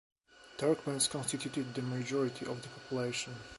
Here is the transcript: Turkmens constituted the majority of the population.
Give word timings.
Turkmens 0.57 1.07
constituted 1.07 1.75
the 1.75 1.83
majority 1.83 2.47
of 2.47 2.59
the 2.63 2.69
population. 2.69 3.35